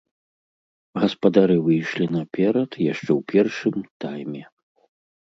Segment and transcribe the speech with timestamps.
[1.01, 3.77] Гаспадары выйшлі наперад яшчэ ў першым
[4.07, 4.43] тайме.